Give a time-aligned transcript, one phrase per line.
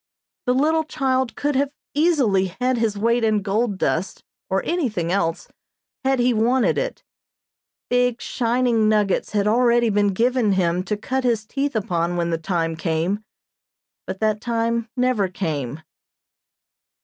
[0.47, 5.47] The little child could have easily had his weight in gold dust, or anything else,
[6.03, 7.03] had he wanted it.
[7.87, 12.39] Big, shining nuggets had already been given him to cut his teeth upon when the
[12.39, 13.23] time came,
[14.07, 15.83] but that time never came.